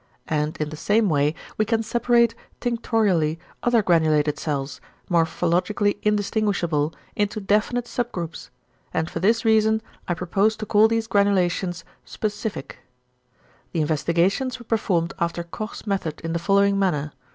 [0.29, 4.81] And in the same way we can separate tinctorially other granulated cells,
[5.11, 8.49] morphologically indistinguishable, into definite sub groups.
[8.95, 12.79] And for this reason, I propose to call these granulations =specific=."
[13.73, 17.11] "The investigations were performed after Koch's method in the following manner.